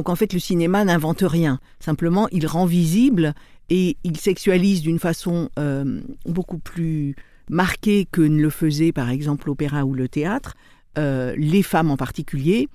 Donc 0.00 0.08
en 0.08 0.16
fait, 0.16 0.32
le 0.32 0.38
cinéma 0.38 0.82
n'invente 0.82 1.20
rien. 1.20 1.60
Simplement, 1.78 2.26
il 2.32 2.46
rend 2.46 2.64
visible 2.64 3.34
et 3.68 3.98
il 4.02 4.16
sexualise 4.16 4.80
d'une 4.80 4.98
façon 4.98 5.50
euh, 5.58 6.00
beaucoup 6.24 6.56
plus 6.56 7.14
marquée 7.50 8.08
que 8.10 8.22
ne 8.22 8.40
le 8.40 8.48
faisait 8.48 8.92
par 8.92 9.10
exemple 9.10 9.48
l'opéra 9.48 9.84
ou 9.84 9.92
le 9.92 10.08
théâtre, 10.08 10.56
euh, 10.96 11.34
les 11.36 11.62
femmes 11.62 11.90
en 11.90 11.98
particulier. 11.98 12.70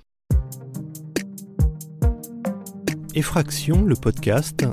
Effraction, 3.16 3.82
le 3.82 3.96
podcast, 3.96 4.64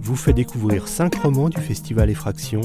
vous 0.00 0.16
fait 0.16 0.32
découvrir 0.32 0.88
cinq 0.88 1.14
romans 1.16 1.50
du 1.50 1.60
festival 1.60 2.08
Effraction 2.08 2.62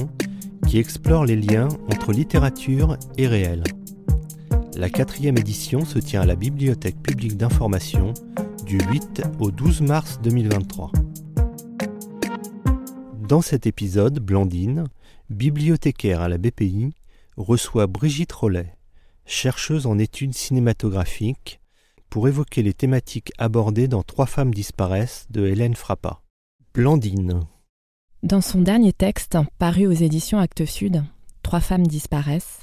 qui 0.66 0.78
explorent 0.78 1.26
les 1.26 1.36
liens 1.36 1.68
entre 1.92 2.12
littérature 2.12 2.96
et 3.18 3.26
réel. 3.26 3.62
La 4.74 4.88
quatrième 4.88 5.36
édition 5.36 5.84
se 5.84 5.98
tient 5.98 6.22
à 6.22 6.26
la 6.26 6.34
Bibliothèque 6.34 7.02
publique 7.02 7.36
d'information 7.36 8.14
du 8.64 8.78
8 8.78 9.22
au 9.40 9.50
12 9.50 9.82
mars 9.82 10.20
2023. 10.22 10.90
Dans 13.28 13.42
cet 13.42 13.66
épisode, 13.66 14.18
Blandine, 14.20 14.84
bibliothécaire 15.28 16.20
à 16.20 16.28
la 16.28 16.38
BPI, 16.38 16.94
reçoit 17.36 17.86
Brigitte 17.86 18.32
Rollet, 18.32 18.76
chercheuse 19.26 19.86
en 19.86 19.98
études 19.98 20.34
cinématographiques, 20.34 21.60
pour 22.08 22.28
évoquer 22.28 22.62
les 22.62 22.74
thématiques 22.74 23.32
abordées 23.38 23.88
dans 23.88 24.02
Trois 24.02 24.26
femmes 24.26 24.54
disparaissent 24.54 25.26
de 25.30 25.46
Hélène 25.46 25.74
Frappa. 25.74 26.20
Blandine. 26.72 27.40
Dans 28.22 28.40
son 28.40 28.60
dernier 28.60 28.92
texte, 28.92 29.36
paru 29.58 29.86
aux 29.86 29.92
éditions 29.92 30.38
Actes 30.38 30.64
Sud, 30.64 31.04
Trois 31.42 31.60
femmes 31.60 31.86
disparaissent, 31.86 32.62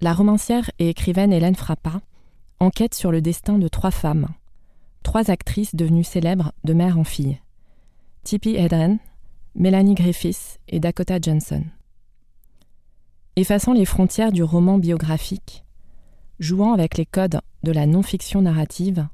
la 0.00 0.12
romancière 0.12 0.70
et 0.78 0.88
écrivaine 0.90 1.32
Hélène 1.32 1.56
Frappa 1.56 2.00
enquête 2.60 2.94
sur 2.94 3.10
le 3.10 3.20
destin 3.20 3.58
de 3.58 3.68
trois 3.68 3.90
femmes, 3.90 4.28
trois 5.06 5.30
actrices 5.30 5.76
devenues 5.76 6.02
célèbres 6.02 6.50
de 6.64 6.72
mère 6.72 6.98
en 6.98 7.04
fille 7.04 7.38
Tippi 8.24 8.56
Hedren, 8.56 8.98
Melanie 9.54 9.94
Griffiths 9.94 10.58
et 10.66 10.80
Dakota 10.80 11.20
Johnson. 11.22 11.62
Effaçant 13.36 13.72
les 13.72 13.84
frontières 13.84 14.32
du 14.32 14.42
roman 14.42 14.78
biographique, 14.78 15.64
jouant 16.40 16.72
avec 16.72 16.98
les 16.98 17.06
codes 17.06 17.40
de 17.62 17.70
la 17.70 17.86
non-fiction 17.86 18.42
narrative, 18.42 19.06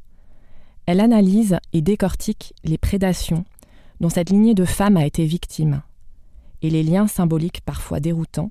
elle 0.86 1.00
analyse 1.00 1.58
et 1.74 1.82
décortique 1.82 2.54
les 2.64 2.78
prédations 2.78 3.44
dont 4.00 4.08
cette 4.08 4.30
lignée 4.30 4.54
de 4.54 4.64
femmes 4.64 4.96
a 4.96 5.04
été 5.04 5.26
victime, 5.26 5.82
et 6.62 6.70
les 6.70 6.82
liens 6.82 7.06
symboliques 7.06 7.60
parfois 7.66 8.00
déroutants 8.00 8.50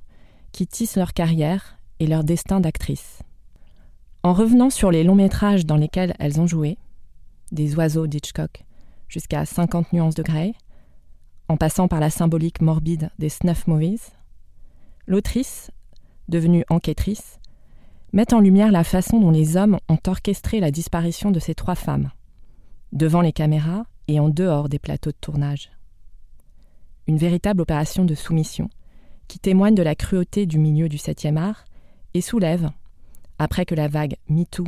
qui 0.52 0.68
tissent 0.68 0.96
leur 0.96 1.14
carrière 1.14 1.80
et 2.00 2.06
leur 2.06 2.24
destin 2.24 2.60
d'actrice. 2.60 3.24
En 4.22 4.34
revenant 4.34 4.70
sur 4.70 4.92
les 4.92 5.04
longs 5.04 5.16
métrages 5.16 5.66
dans 5.66 5.78
lesquels 5.78 6.14
elles 6.20 6.40
ont 6.40 6.46
joué, 6.46 6.78
des 7.52 7.76
oiseaux 7.76 8.08
d'Hitchcock 8.08 8.66
jusqu'à 9.08 9.46
50 9.46 9.94
nuances 9.94 10.16
de 10.16 10.24
Grey, 10.24 10.54
en 11.50 11.58
passant 11.58 11.88
par 11.88 12.00
la 12.00 12.10
symbolique 12.10 12.62
morbide 12.62 13.12
des 13.20 13.30
snuff 13.30 13.68
movies, 13.68 14.14
l'autrice, 15.06 15.70
devenue 16.30 16.64
enquêtrice, 16.70 17.40
met 18.14 18.34
en 18.34 18.40
lumière 18.40 18.72
la 18.72 18.84
façon 18.84 19.20
dont 19.20 19.32
les 19.32 19.58
hommes 19.58 19.78
ont 19.90 20.00
orchestré 20.08 20.60
la 20.60 20.72
disparition 20.72 21.32
de 21.32 21.40
ces 21.40 21.56
trois 21.56 21.76
femmes, 21.76 22.12
devant 22.94 23.22
les 23.22 23.34
caméras 23.34 23.86
et 24.08 24.20
en 24.20 24.30
dehors 24.30 24.70
des 24.70 24.80
plateaux 24.80 25.12
de 25.12 25.18
tournage. 25.20 25.72
Une 27.08 27.18
véritable 27.18 27.62
opération 27.62 28.06
de 28.06 28.16
soumission 28.16 28.70
qui 29.28 29.40
témoigne 29.40 29.76
de 29.76 29.84
la 29.84 29.96
cruauté 29.96 30.46
du 30.46 30.58
milieu 30.58 30.90
du 30.90 30.98
septième 30.98 31.38
art 31.38 31.66
et 32.14 32.22
soulève, 32.22 32.70
après 33.40 33.66
que 33.66 33.76
la 33.76 33.88
vague 33.88 34.16
MeToo 34.30 34.68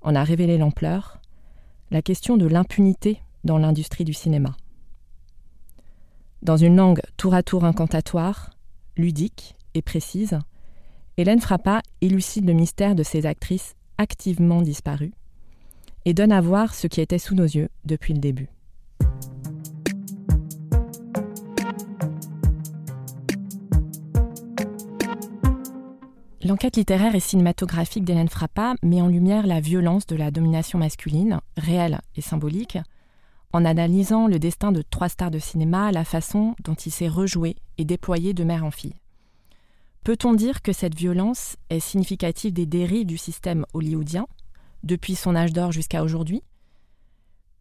en 0.00 0.14
a 0.14 0.24
révélé 0.24 0.58
l'ampleur, 0.58 1.17
la 1.90 2.02
question 2.02 2.36
de 2.36 2.46
l'impunité 2.46 3.22
dans 3.44 3.58
l'industrie 3.58 4.04
du 4.04 4.12
cinéma. 4.12 4.56
Dans 6.42 6.56
une 6.56 6.76
langue 6.76 7.00
tour 7.16 7.34
à 7.34 7.42
tour 7.42 7.64
incantatoire, 7.64 8.50
ludique 8.96 9.56
et 9.74 9.82
précise, 9.82 10.38
Hélène 11.16 11.40
Frappa 11.40 11.82
élucide 12.00 12.46
le 12.46 12.52
mystère 12.52 12.94
de 12.94 13.02
ces 13.02 13.26
actrices 13.26 13.74
activement 13.96 14.62
disparues 14.62 15.12
et 16.04 16.14
donne 16.14 16.32
à 16.32 16.40
voir 16.40 16.74
ce 16.74 16.86
qui 16.86 17.00
était 17.00 17.18
sous 17.18 17.34
nos 17.34 17.44
yeux 17.44 17.68
depuis 17.84 18.14
le 18.14 18.20
début. 18.20 18.48
L'enquête 26.48 26.76
littéraire 26.76 27.14
et 27.14 27.20
cinématographique 27.20 28.06
d'Hélène 28.06 28.30
Frappa 28.30 28.72
met 28.82 29.02
en 29.02 29.08
lumière 29.08 29.46
la 29.46 29.60
violence 29.60 30.06
de 30.06 30.16
la 30.16 30.30
domination 30.30 30.78
masculine, 30.78 31.40
réelle 31.58 32.00
et 32.16 32.22
symbolique, 32.22 32.78
en 33.52 33.66
analysant 33.66 34.28
le 34.28 34.38
destin 34.38 34.72
de 34.72 34.80
trois 34.80 35.10
stars 35.10 35.30
de 35.30 35.38
cinéma, 35.38 35.92
la 35.92 36.06
façon 36.06 36.56
dont 36.64 36.72
il 36.72 36.90
s'est 36.90 37.06
rejoué 37.06 37.56
et 37.76 37.84
déployé 37.84 38.32
de 38.32 38.44
mère 38.44 38.64
en 38.64 38.70
fille. 38.70 38.94
Peut-on 40.04 40.32
dire 40.32 40.62
que 40.62 40.72
cette 40.72 40.94
violence 40.94 41.58
est 41.68 41.80
significative 41.80 42.54
des 42.54 42.64
dérives 42.64 43.04
du 43.04 43.18
système 43.18 43.66
hollywoodien, 43.74 44.26
depuis 44.84 45.16
son 45.16 45.36
âge 45.36 45.52
d'or 45.52 45.70
jusqu'à 45.70 46.02
aujourd'hui? 46.02 46.42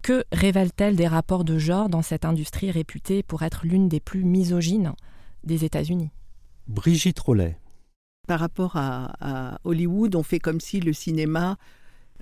Que 0.02 0.24
révèle-t-elle 0.32 0.96
des 0.96 1.08
rapports 1.08 1.44
de 1.44 1.58
genre 1.58 1.90
dans 1.90 2.04
cette 2.04 2.24
industrie 2.24 2.72
réputée 2.72 3.22
pour 3.22 3.44
être 3.44 3.66
l'une 3.66 3.90
des 3.90 4.00
plus 4.00 4.24
misogynes 4.24 4.94
des 5.44 5.66
États-Unis? 5.66 6.12
Brigitte 6.70 7.20
Rollet 7.20 7.58
par 8.28 8.40
rapport 8.42 8.76
à, 8.76 9.60
Hollywood, 9.64 10.16
on 10.16 10.24
fait 10.24 10.40
comme 10.40 10.60
si 10.60 10.80
le 10.80 10.94
cinéma 10.94 11.58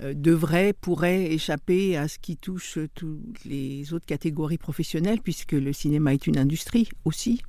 euh, 0.00 0.14
devrait, 0.14 0.72
pourrait 0.72 1.32
échapper 1.32 1.96
à 1.96 2.08
ce 2.08 2.18
qui 2.18 2.36
touche 2.36 2.78
toutes 2.94 3.44
les 3.44 3.92
autres 3.92 4.06
catégories 4.06 4.58
professionnelles, 4.58 5.20
puisque 5.22 5.52
le 5.52 5.72
cinéma 5.72 6.14
est 6.14 6.26
une 6.26 6.38
industrie 6.38 6.88
aussi. 7.04 7.42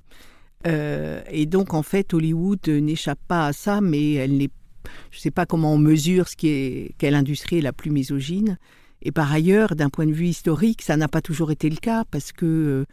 Euh, 0.65 1.21
et 1.29 1.45
donc, 1.45 1.73
en 1.73 1.83
fait, 1.83 2.13
Hollywood 2.13 2.67
n'échappe 2.67 3.19
pas 3.27 3.47
à 3.47 3.53
ça, 3.53 3.79
mais 3.79 4.13
elle 4.13 4.37
n'est, 4.37 4.49
je 5.11 5.17
ne 5.17 5.21
sais 5.21 5.31
pas 5.31 5.45
comment 5.45 5.73
on 5.73 5.77
mesure 5.77 6.27
ce 6.27 6.35
qui 6.35 6.47
est, 6.49 6.95
quelle 6.97 7.15
industrie 7.15 7.59
est 7.59 7.61
la 7.61 7.73
plus 7.73 7.91
misogyne. 7.91 8.57
Et 9.03 9.11
par 9.11 9.31
ailleurs, 9.31 9.75
d'un 9.75 9.89
point 9.89 10.07
de 10.07 10.13
vue 10.13 10.27
historique, 10.27 10.81
ça 10.81 10.97
n'a 10.97 11.07
pas 11.07 11.21
toujours 11.21 11.51
été 11.51 11.69
le 11.69 11.75
cas, 11.77 12.05
parce 12.09 12.31
que 12.31 12.85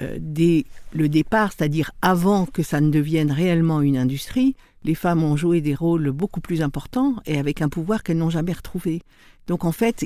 euh, 0.00 0.16
dès 0.18 0.64
le 0.94 1.08
départ, 1.08 1.52
c'est-à-dire 1.52 1.90
avant 2.00 2.46
que 2.46 2.62
ça 2.62 2.80
ne 2.80 2.90
devienne 2.90 3.30
réellement 3.30 3.82
une 3.82 3.98
industrie, 3.98 4.56
les 4.84 4.94
femmes 4.94 5.22
ont 5.22 5.36
joué 5.36 5.60
des 5.60 5.74
rôles 5.74 6.10
beaucoup 6.10 6.40
plus 6.40 6.62
importants 6.62 7.16
et 7.26 7.38
avec 7.38 7.62
un 7.62 7.68
pouvoir 7.68 8.02
qu'elles 8.02 8.18
n'ont 8.18 8.30
jamais 8.30 8.52
retrouvé. 8.52 9.02
Donc 9.46 9.64
en 9.64 9.72
fait, 9.72 10.04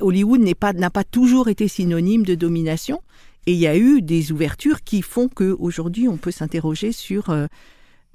Hollywood 0.00 0.40
n'a 0.40 0.90
pas, 0.90 1.04
toujours 1.04 1.48
été 1.48 1.68
synonyme 1.68 2.24
de 2.24 2.34
domination 2.34 3.02
et 3.46 3.52
il 3.52 3.58
y 3.58 3.66
a 3.66 3.76
eu 3.76 4.02
des 4.02 4.32
ouvertures 4.32 4.82
qui 4.82 5.02
font 5.02 5.28
qu'aujourd'hui 5.28 6.08
on 6.08 6.16
peut 6.16 6.30
s'interroger 6.30 6.92
sur 6.92 7.30
euh, 7.30 7.46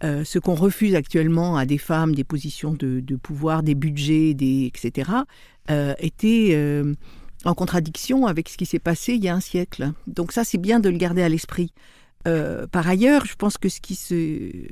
euh, 0.04 0.26
ce 0.26 0.40
qu'on 0.40 0.56
refuse 0.56 0.94
actuellement 0.94 1.56
à 1.56 1.66
des 1.66 1.78
femmes, 1.78 2.14
des 2.14 2.26
positions 2.26 2.74
de, 2.74 3.16
pouvoir, 3.16 3.64
des 3.64 3.76
budgets, 3.76 4.32
etc., 4.32 5.12
euh, 5.72 5.94
était 6.00 6.50
euh, 6.52 6.94
en 7.46 7.54
contradiction 7.54 8.28
avec 8.28 8.50
ce 8.50 8.58
qui 8.58 8.66
s'est 8.66 8.80
passé 8.80 9.14
il 9.14 9.24
y 9.24 9.30
a 9.30 9.34
un 9.34 9.40
siècle. 9.40 9.94
Donc 10.06 10.34
ça, 10.34 10.44
c'est 10.44 10.58
bien 10.58 10.82
de 10.82 10.90
le 10.90 10.98
garder 10.98 11.24
à 11.24 11.30
l'esprit. 11.30 11.72
par 12.24 12.88
ailleurs, 12.88 13.26
je 13.26 13.36
pense 13.36 13.58
que 13.58 13.70
ce 13.70 13.80
qui 13.80 13.96
se, 13.96 14.68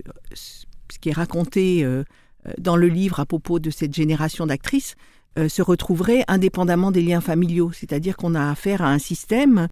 ce 0.91 0.99
qui 0.99 1.09
est 1.09 1.13
raconté 1.13 1.83
euh, 1.83 2.03
euh, 2.47 2.51
dans 2.57 2.75
le 2.75 2.87
livre 2.87 3.19
à 3.19 3.25
propos 3.25 3.59
de 3.59 3.69
cette 3.69 3.93
génération 3.93 4.45
d'actrices 4.45 4.95
euh, 5.37 5.49
se 5.49 5.61
retrouverait 5.61 6.23
indépendamment 6.27 6.91
des 6.91 7.01
liens 7.01 7.21
familiaux. 7.21 7.71
C'est-à-dire 7.73 8.17
qu'on 8.17 8.35
a 8.35 8.49
affaire 8.49 8.81
à 8.81 8.89
un 8.89 8.99
système 8.99 9.67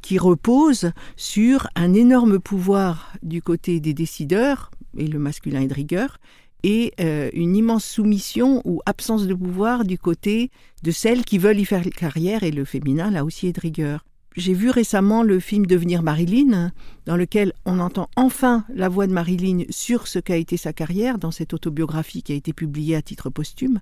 qui 0.00 0.16
repose 0.16 0.92
sur 1.16 1.68
un 1.76 1.92
énorme 1.92 2.38
pouvoir 2.38 3.12
du 3.22 3.42
côté 3.42 3.80
des 3.80 3.92
décideurs, 3.92 4.70
et 4.96 5.06
le 5.06 5.18
masculin 5.18 5.60
est 5.60 5.66
de 5.66 5.74
rigueur, 5.74 6.20
et 6.62 6.94
une 7.34 7.54
immense 7.54 7.84
soumission 7.84 8.62
ou 8.64 8.80
absence 8.86 9.26
de 9.26 9.34
pouvoir 9.34 9.84
du 9.84 9.98
côté 9.98 10.50
de 10.82 10.90
celles 10.90 11.22
qui 11.22 11.36
veulent 11.36 11.60
y 11.60 11.66
faire 11.66 11.82
carrière, 11.90 12.44
et 12.44 12.50
le 12.50 12.64
féminin 12.64 13.10
là 13.10 13.26
aussi 13.26 13.48
est 13.48 13.52
de 13.52 13.60
rigueur. 13.60 14.06
J'ai 14.36 14.54
vu 14.54 14.70
récemment 14.70 15.22
le 15.22 15.40
film 15.40 15.66
Devenir 15.66 16.02
Marilyn, 16.02 16.70
dans 17.06 17.16
lequel 17.16 17.52
on 17.64 17.80
entend 17.80 18.08
enfin 18.14 18.64
la 18.72 18.88
voix 18.88 19.06
de 19.06 19.12
Marilyn 19.12 19.64
sur 19.70 20.06
ce 20.06 20.18
qu'a 20.18 20.36
été 20.36 20.56
sa 20.56 20.72
carrière, 20.72 21.18
dans 21.18 21.30
cette 21.30 21.54
autobiographie 21.54 22.22
qui 22.22 22.32
a 22.32 22.36
été 22.36 22.52
publiée 22.52 22.94
à 22.94 23.02
titre 23.02 23.30
posthume, 23.30 23.80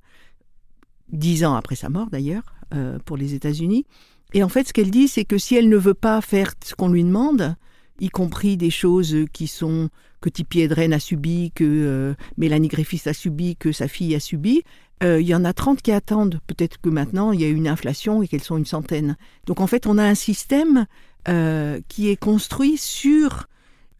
dix 1.10 1.44
ans 1.44 1.54
après 1.54 1.76
sa 1.76 1.88
mort 1.88 2.08
d'ailleurs, 2.10 2.54
euh, 2.74 2.98
pour 3.04 3.16
les 3.16 3.34
États-Unis. 3.34 3.86
Et 4.32 4.42
en 4.42 4.48
fait, 4.48 4.68
ce 4.68 4.72
qu'elle 4.72 4.90
dit, 4.90 5.08
c'est 5.08 5.24
que 5.24 5.38
si 5.38 5.56
elle 5.56 5.68
ne 5.68 5.76
veut 5.76 5.94
pas 5.94 6.20
faire 6.20 6.54
ce 6.64 6.74
qu'on 6.74 6.88
lui 6.88 7.04
demande, 7.04 7.56
y 8.00 8.08
compris 8.08 8.56
des 8.56 8.70
choses 8.70 9.16
qui 9.32 9.46
sont 9.46 9.90
que 10.20 10.28
Tippi 10.28 10.60
Hedren 10.60 10.92
a 10.92 10.98
subi, 10.98 11.52
que 11.54 11.64
euh, 11.64 12.14
Mélanie 12.36 12.68
Griffiths 12.68 13.06
a 13.06 13.12
subi, 13.12 13.56
que 13.56 13.72
sa 13.72 13.88
fille 13.88 14.14
a 14.14 14.20
subi, 14.20 14.62
euh, 15.02 15.20
il 15.20 15.26
y 15.26 15.34
en 15.34 15.44
a 15.44 15.52
30 15.52 15.82
qui 15.82 15.92
attendent. 15.92 16.40
Peut-être 16.46 16.80
que 16.80 16.88
maintenant, 16.88 17.32
il 17.32 17.40
y 17.40 17.44
a 17.44 17.48
une 17.48 17.68
inflation 17.68 18.22
et 18.22 18.28
qu'elles 18.28 18.42
sont 18.42 18.56
une 18.56 18.66
centaine. 18.66 19.16
Donc 19.46 19.60
en 19.60 19.66
fait, 19.66 19.86
on 19.86 19.98
a 19.98 20.04
un 20.04 20.14
système 20.14 20.86
euh, 21.28 21.80
qui 21.88 22.08
est 22.08 22.16
construit 22.16 22.76
sur 22.76 23.46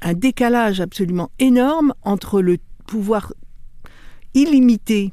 un 0.02 0.14
décalage 0.14 0.80
absolument 0.80 1.30
énorme 1.38 1.94
entre 2.02 2.40
le 2.40 2.58
pouvoir 2.86 3.32
illimité 4.34 5.12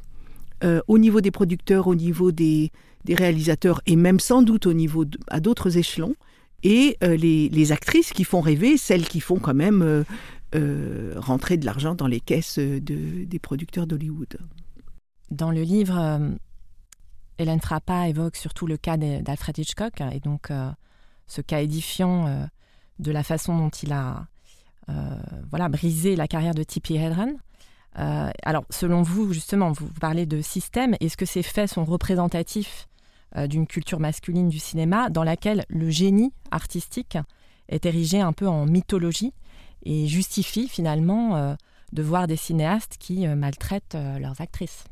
au 0.88 0.98
niveau 0.98 1.20
des 1.20 1.32
producteurs, 1.32 1.88
au 1.88 1.96
niveau 1.96 2.32
des, 2.32 2.72
des 3.04 3.16
réalisateurs 3.16 3.82
et 3.86 3.96
même 3.96 4.20
sans 4.20 4.42
doute 4.42 4.66
au 4.66 4.74
niveau 4.74 5.06
à 5.28 5.40
d'autres 5.40 5.78
échelons, 5.78 6.16
et 6.64 6.98
les, 7.02 7.72
actrices 7.72 8.14
qui 8.14 8.24
font 8.24 8.42
rêver, 8.42 8.78
celles 8.78 9.08
qui 9.08 9.20
font 9.20 9.40
quand 9.40 9.54
même 9.54 10.06
rentrer 11.16 11.58
de 11.58 11.66
l'argent 11.66 11.96
dans 11.96 12.08
les 12.08 12.20
caisses 12.20 12.60
des 12.60 13.40
producteurs 13.42 13.88
d'Hollywood. 13.88 14.38
Dans 15.32 15.52
le 15.52 15.62
livre, 15.62 16.20
Hélène 17.38 17.62
Frappa 17.62 18.08
évoque 18.08 18.36
surtout 18.36 18.68
le 18.68 18.78
cas 18.78 18.98
d'Alfred 18.98 19.58
Hitchcock 19.58 20.02
et 20.12 20.20
donc 20.20 20.50
ce 21.28 21.42
cas 21.42 21.62
édifiant 21.62 22.48
de 23.00 23.12
la 23.12 23.24
façon 23.24 23.58
dont 23.58 23.70
il 23.70 23.92
a 23.92 24.28
voilà, 25.52 25.70
brisé 25.70 26.16
la 26.16 26.28
carrière 26.28 26.54
de 26.54 26.64
Tippi 26.64 26.96
Hedren. 26.96 27.38
Euh, 28.00 28.30
alors, 28.44 28.66
selon 28.70 29.02
vous, 29.02 29.34
justement, 29.34 29.72
vous, 29.72 29.88
parlez 30.00 30.26
de 30.26 30.42
système. 30.42 30.96
Est-ce 31.00 31.18
que 31.18 31.26
ces 31.26 31.44
faits 31.44 31.70
sont 31.70 31.86
représentatifs 31.86 32.88
euh, 32.88 32.93
d'une 33.48 33.68
culture 33.68 34.00
masculine 34.00 34.50
du 34.50 34.60
cinéma 34.60 35.10
dans 35.10 35.24
laquelle 35.24 35.66
le 35.70 35.90
génie 35.90 36.34
artistique 36.52 37.18
est 37.70 37.86
érigé 37.86 38.20
un 38.20 38.34
peu 38.34 38.48
en 38.48 38.66
mythologie 38.66 39.34
et 39.84 40.08
justifie 40.08 40.68
finalement 40.68 41.36
euh, 41.36 41.56
de 41.92 42.04
voir 42.04 42.28
des 42.28 42.36
cinéastes 42.36 42.98
qui 43.00 43.28
maltraitent 43.28 43.98
leurs 44.20 44.42
actrices 44.42 44.86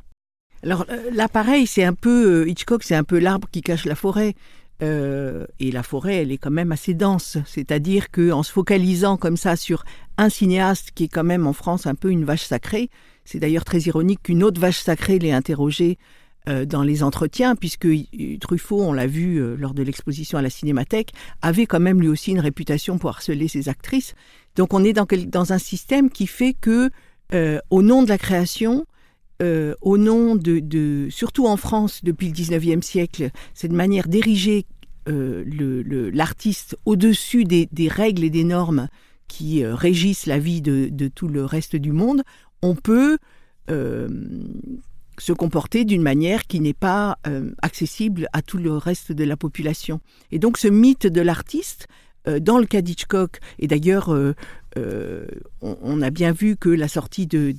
alors 0.63 0.85
là, 1.11 1.27
pareil, 1.27 1.65
c'est 1.65 1.83
un 1.83 1.95
peu 1.95 2.47
Hitchcock, 2.47 2.83
c'est 2.83 2.93
un 2.93 3.03
peu 3.03 3.17
l'arbre 3.17 3.47
qui 3.51 3.61
cache 3.61 3.85
la 3.85 3.95
forêt. 3.95 4.35
et 4.79 5.71
la 5.71 5.81
forêt, 5.81 6.17
elle 6.17 6.31
est 6.31 6.37
quand 6.37 6.51
même 6.51 6.71
assez 6.71 6.93
dense. 6.93 7.39
C'est-à-dire 7.47 8.11
qu'en 8.11 8.43
se 8.43 8.51
focalisant 8.51 9.17
comme 9.17 9.37
ça 9.37 9.55
sur 9.55 9.83
un 10.17 10.29
cinéaste 10.29 10.91
qui 10.93 11.05
est 11.05 11.07
quand 11.07 11.23
même 11.23 11.47
en 11.47 11.53
France 11.53 11.87
un 11.87 11.95
peu 11.95 12.11
une 12.11 12.25
vache 12.25 12.43
sacrée. 12.43 12.91
C'est 13.25 13.39
d'ailleurs 13.39 13.65
très 13.65 13.79
ironique 13.79 14.21
qu'une 14.21 14.43
autre 14.43 14.61
vache 14.61 14.79
sacrée 14.79 15.17
l'ait 15.17 15.31
interrogé 15.31 15.97
euh, 15.97 16.20
dans 16.47 16.83
les 16.83 17.03
entretiens, 17.03 17.55
puisque 17.55 17.87
Truffaut, 18.39 18.81
on 18.81 18.93
l'a 18.93 19.07
vu 19.07 19.37
euh, 19.37 19.55
lors 19.55 19.73
de 19.73 19.83
l'exposition 19.83 20.37
à 20.37 20.41
la 20.41 20.49
Cinémathèque, 20.49 21.11
avait 21.41 21.67
quand 21.67 21.79
même 21.79 22.01
lui 22.01 22.07
aussi 22.07 22.31
une 22.31 22.39
réputation 22.39 22.97
pour 22.97 23.11
harceler 23.11 23.47
ses 23.47 23.69
actrices. 23.69 24.15
Donc 24.55 24.73
on 24.73 24.83
est 24.83 24.93
dans, 24.93 25.53
un 25.53 25.57
système 25.59 26.09
qui 26.09 26.27
fait 26.27 26.53
que, 26.59 26.89
euh, 27.33 27.59
au 27.69 27.81
nom 27.81 28.03
de 28.03 28.09
la 28.09 28.17
création, 28.17 28.85
au 29.81 29.97
nom 29.97 30.35
de, 30.35 31.07
surtout 31.09 31.47
en 31.47 31.57
France 31.57 32.01
depuis 32.03 32.27
le 32.27 32.33
19e 32.33 32.83
siècle, 32.83 33.31
cette 33.55 33.71
manière 33.71 34.07
d'ériger 34.07 34.67
l'artiste 35.07 36.77
au-dessus 36.85 37.45
des, 37.45 37.87
règles 37.87 38.23
et 38.23 38.29
des 38.29 38.43
normes 38.43 38.87
qui 39.31 39.63
euh, 39.63 39.73
régissent 39.73 40.25
la 40.25 40.39
vie 40.39 40.61
de, 40.61 41.07
tout 41.07 41.29
le 41.29 41.45
reste 41.45 41.77
du 41.77 41.93
monde, 41.93 42.21
on 42.61 42.75
peut 42.75 43.17
euh, 43.69 44.09
se 45.21 45.33
comporter 45.33 45.85
d'une 45.85 46.01
manière 46.01 46.47
qui 46.47 46.59
n'est 46.59 46.73
pas 46.73 47.19
euh, 47.27 47.51
accessible 47.61 48.27
à 48.33 48.41
tout 48.41 48.57
le 48.57 48.75
reste 48.75 49.11
de 49.11 49.23
la 49.23 49.37
population. 49.37 50.01
Et 50.31 50.39
donc 50.39 50.57
ce 50.57 50.67
mythe 50.67 51.05
de 51.05 51.21
l'artiste, 51.21 51.87
dans 52.39 52.59
le 52.59 52.67
cas 52.67 52.81
d'Hitchcock, 52.81 53.39
et 53.57 53.65
d'ailleurs 53.65 54.15
on, 54.75 56.01
a 56.01 56.09
bien 56.09 56.31
vu 56.31 56.55
que 56.55 56.69
la 56.69 56.87
sortie 56.87 57.27
de, 57.27 57.53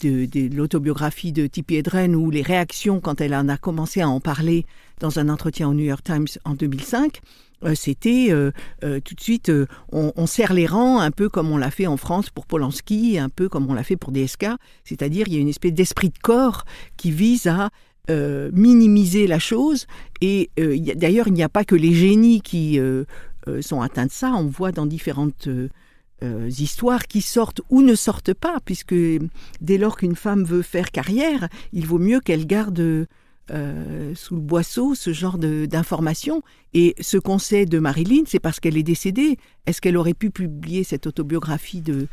l'autobiographie 0.54 1.32
de 1.32 1.46
Tippi 1.46 1.76
Hedren, 1.76 2.14
ou 2.14 2.30
les 2.30 2.42
réactions 2.42 3.00
quand 3.00 3.20
elle 3.20 3.34
en 3.34 3.48
a 3.48 3.56
commencé 3.56 4.00
à 4.00 4.08
en 4.08 4.20
parler 4.20 4.64
dans 5.00 5.18
un 5.18 5.28
entretien 5.28 5.68
au 5.68 5.74
New 5.74 5.84
York 5.84 6.02
Times 6.04 6.28
en 6.44 6.54
2005, 6.54 7.20
euh, 7.64 7.74
c'était 7.74 8.28
euh, 8.30 8.50
euh, 8.84 9.00
tout 9.00 9.14
de 9.14 9.20
suite, 9.20 9.52
on, 9.92 10.26
serre 10.26 10.52
les 10.52 10.66
rangs, 10.66 10.98
un 10.98 11.10
peu 11.10 11.28
comme 11.28 11.50
on 11.50 11.56
l'a 11.56 11.70
fait 11.70 11.86
en 11.86 11.96
France 11.96 12.30
pour 12.30 12.46
Polanski, 12.46 13.18
un 13.18 13.28
peu 13.28 13.48
comme 13.48 13.70
on 13.70 13.74
l'a 13.74 13.84
fait 13.84 13.96
pour 13.96 14.12
DSK, 14.12 14.46
c'est-à-dire 14.84 15.28
il 15.28 15.34
y 15.34 15.36
a 15.36 15.40
une 15.40 15.48
espèce 15.48 15.72
d'esprit 15.72 16.08
de 16.08 16.18
corps 16.18 16.64
qui 16.96 17.10
vise 17.10 17.46
à 17.46 17.70
minimiser 18.08 19.26
la 19.26 19.38
chose. 19.38 19.86
Et 20.20 20.50
d'ailleurs, 20.96 21.28
il 21.28 21.34
n'y 21.34 21.42
a 21.42 21.48
pas 21.48 21.64
que 21.64 21.74
les 21.74 21.94
génies 21.94 22.40
qui 22.40 22.80
sont 23.60 23.80
atteints 23.80 24.06
de 24.06 24.10
ça. 24.10 24.32
On 24.34 24.46
voit 24.46 24.72
dans 24.72 24.86
différentes 24.86 25.48
histoires 26.48 27.06
qui 27.06 27.20
sortent 27.20 27.62
ou 27.68 27.82
ne 27.82 27.94
sortent 27.94 28.34
pas, 28.34 28.58
puisque 28.64 28.94
dès 29.60 29.78
lors 29.78 29.96
qu'une 29.96 30.16
femme 30.16 30.44
veut 30.44 30.62
faire 30.62 30.90
carrière, 30.90 31.48
il 31.72 31.86
vaut 31.86 31.98
mieux 31.98 32.20
qu'elle 32.20 32.46
garde 32.46 33.06
euh, 33.50 34.14
sous 34.14 34.36
le 34.36 34.40
boisseau 34.40 34.94
ce 34.94 35.12
genre 35.12 35.36
d'informations. 35.36 36.42
Et 36.74 36.94
ce 37.00 37.16
qu'on 37.18 37.38
sait 37.38 37.66
de 37.66 37.80
Marilyn, 37.80 38.22
c'est 38.26 38.38
parce 38.38 38.60
qu'elle 38.60 38.76
est 38.76 38.84
décédée. 38.84 39.36
Est-ce 39.66 39.80
qu'elle 39.80 39.96
aurait 39.96 40.14
pu 40.14 40.30
publier 40.30 40.84
cette 40.84 41.08
autobiographie 41.08 41.80
de, 41.80 42.06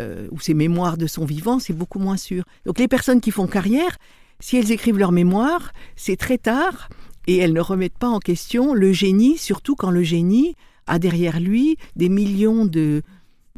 euh, 0.00 0.28
ou 0.30 0.38
ses 0.38 0.54
mémoires 0.54 0.96
de 0.96 1.08
son 1.08 1.24
vivant 1.24 1.58
C'est 1.58 1.72
beaucoup 1.72 1.98
moins 1.98 2.16
sûr. 2.16 2.44
Donc 2.64 2.78
les 2.78 2.86
personnes 2.86 3.20
qui 3.20 3.32
font 3.32 3.48
carrière, 3.48 3.98
si 4.38 4.56
elles 4.56 4.70
écrivent 4.70 4.98
leurs 4.98 5.12
mémoires, 5.12 5.72
c'est 5.96 6.16
très 6.16 6.38
tard 6.38 6.88
et 7.26 7.36
elles 7.38 7.52
ne 7.52 7.60
remettent 7.60 7.98
pas 7.98 8.08
en 8.08 8.20
question 8.20 8.72
le 8.72 8.92
génie, 8.92 9.36
surtout 9.36 9.74
quand 9.74 9.90
le 9.90 10.04
génie 10.04 10.54
a 10.86 10.98
derrière 10.98 11.40
lui 11.40 11.76
des 11.96 12.08
millions 12.08 12.64
de, 12.64 13.02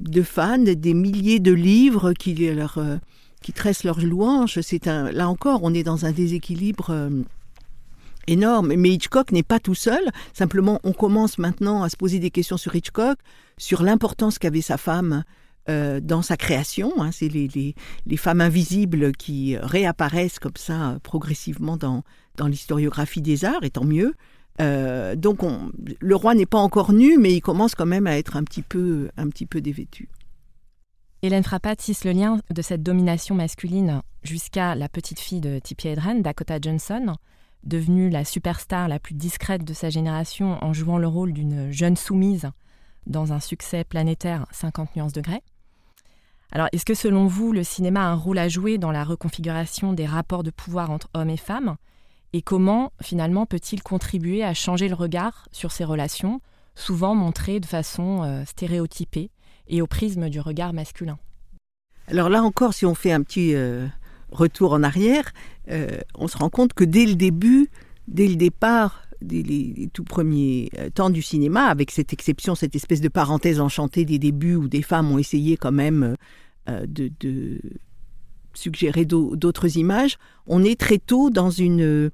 de 0.00 0.22
fans, 0.22 0.58
des 0.58 0.94
milliers 0.94 1.40
de 1.40 1.52
livres 1.52 2.12
qui 2.12 2.34
leur... 2.34 2.78
Euh, 2.78 2.96
qui 3.42 3.52
tressent 3.52 3.84
leurs 3.84 4.00
louanges. 4.00 4.60
C'est 4.60 4.86
un, 4.86 5.10
là 5.12 5.28
encore, 5.28 5.60
on 5.62 5.72
est 5.72 5.82
dans 5.82 6.04
un 6.04 6.12
déséquilibre 6.12 6.90
euh, 6.90 7.22
énorme. 8.26 8.74
Mais 8.74 8.90
Hitchcock 8.90 9.32
n'est 9.32 9.42
pas 9.42 9.58
tout 9.58 9.74
seul. 9.74 10.02
Simplement, 10.32 10.80
on 10.84 10.92
commence 10.92 11.38
maintenant 11.38 11.82
à 11.82 11.88
se 11.88 11.96
poser 11.96 12.18
des 12.18 12.30
questions 12.30 12.56
sur 12.56 12.74
Hitchcock, 12.74 13.18
sur 13.58 13.82
l'importance 13.82 14.38
qu'avait 14.38 14.60
sa 14.60 14.76
femme 14.76 15.24
euh, 15.68 16.00
dans 16.00 16.22
sa 16.22 16.36
création. 16.36 16.92
Hein. 17.02 17.10
C'est 17.12 17.28
les, 17.28 17.48
les, 17.48 17.74
les, 18.06 18.16
femmes 18.16 18.40
invisibles 18.40 19.12
qui 19.12 19.56
réapparaissent 19.56 20.38
comme 20.38 20.56
ça 20.56 20.98
progressivement 21.02 21.76
dans, 21.76 22.02
dans 22.36 22.46
l'historiographie 22.46 23.22
des 23.22 23.44
arts, 23.44 23.64
et 23.64 23.70
tant 23.70 23.84
mieux. 23.84 24.14
Euh, 24.60 25.16
donc, 25.16 25.42
on, 25.42 25.70
le 26.00 26.16
roi 26.16 26.34
n'est 26.34 26.46
pas 26.46 26.58
encore 26.58 26.92
nu, 26.92 27.18
mais 27.18 27.32
il 27.34 27.40
commence 27.40 27.74
quand 27.74 27.86
même 27.86 28.06
à 28.06 28.18
être 28.18 28.36
un 28.36 28.44
petit 28.44 28.62
peu, 28.62 29.10
un 29.16 29.28
petit 29.28 29.46
peu 29.46 29.60
dévêtu. 29.60 30.08
Hélène 31.22 31.42
Frappat 31.42 31.76
tisse 31.76 32.04
le 32.04 32.12
lien 32.12 32.40
de 32.50 32.62
cette 32.62 32.82
domination 32.82 33.34
masculine 33.34 34.02
jusqu'à 34.22 34.74
la 34.74 34.88
petite 34.88 35.20
fille 35.20 35.40
de 35.40 35.58
Tippi 35.58 35.88
Hedren, 35.88 36.22
Dakota 36.22 36.58
Johnson, 36.60 37.14
devenue 37.64 38.08
la 38.08 38.24
superstar 38.24 38.88
la 38.88 38.98
plus 38.98 39.14
discrète 39.14 39.64
de 39.64 39.74
sa 39.74 39.90
génération 39.90 40.62
en 40.64 40.72
jouant 40.72 40.98
le 40.98 41.06
rôle 41.06 41.32
d'une 41.32 41.70
jeune 41.70 41.96
soumise 41.96 42.50
dans 43.06 43.32
un 43.32 43.40
succès 43.40 43.84
planétaire 43.84 44.46
50 44.50 44.96
nuances 44.96 45.12
degrés. 45.12 45.42
Alors, 46.52 46.68
est-ce 46.72 46.84
que 46.84 46.94
selon 46.94 47.26
vous, 47.26 47.52
le 47.52 47.62
cinéma 47.62 48.02
a 48.02 48.08
un 48.08 48.14
rôle 48.14 48.38
à 48.38 48.48
jouer 48.48 48.78
dans 48.78 48.90
la 48.90 49.04
reconfiguration 49.04 49.92
des 49.92 50.06
rapports 50.06 50.42
de 50.42 50.50
pouvoir 50.50 50.90
entre 50.90 51.08
hommes 51.14 51.30
et 51.30 51.36
femmes? 51.36 51.76
Et 52.32 52.42
comment, 52.42 52.92
finalement, 53.02 53.44
peut-il 53.44 53.82
contribuer 53.82 54.44
à 54.44 54.54
changer 54.54 54.88
le 54.88 54.94
regard 54.94 55.48
sur 55.50 55.72
ces 55.72 55.84
relations, 55.84 56.40
souvent 56.76 57.14
montrées 57.14 57.58
de 57.58 57.66
façon 57.66 58.22
euh, 58.22 58.44
stéréotypée 58.44 59.30
et 59.68 59.82
au 59.82 59.86
prisme 59.86 60.28
du 60.28 60.38
regard 60.40 60.72
masculin? 60.72 61.18
Alors 62.06 62.28
là 62.28 62.42
encore, 62.42 62.72
si 62.72 62.86
on 62.86 62.94
fait 62.94 63.12
un 63.12 63.22
petit 63.22 63.54
euh, 63.54 63.86
retour 64.30 64.72
en 64.72 64.82
arrière, 64.84 65.32
euh, 65.70 65.88
on 66.14 66.28
se 66.28 66.38
rend 66.38 66.50
compte 66.50 66.72
que 66.72 66.84
dès 66.84 67.04
le 67.04 67.14
début, 67.14 67.68
dès 68.06 68.28
le 68.28 68.36
départ, 68.36 69.02
dès 69.20 69.42
les, 69.42 69.90
tout 69.92 70.04
premiers 70.04 70.70
temps 70.94 71.10
du 71.10 71.22
cinéma, 71.22 71.66
avec 71.66 71.90
cette 71.90 72.12
exception, 72.12 72.54
cette 72.54 72.76
espèce 72.76 73.00
de 73.00 73.08
parenthèse 73.08 73.60
enchantée 73.60 74.04
des 74.04 74.18
débuts 74.18 74.54
où 74.54 74.68
des 74.68 74.82
femmes 74.82 75.10
ont 75.10 75.18
essayé 75.18 75.56
quand 75.56 75.72
même 75.72 76.16
de, 76.66 77.60
suggérer 78.60 79.04
d'autres 79.04 79.76
images, 79.76 80.18
on 80.46 80.62
est 80.62 80.78
très 80.78 80.98
tôt 80.98 81.30
dans 81.30 81.50
un 81.60 82.10